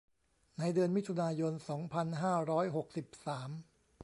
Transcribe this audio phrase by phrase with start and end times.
[0.57, 3.49] ในเดือนมิถุนายน สองพันห้าร้อยหกสิบสาม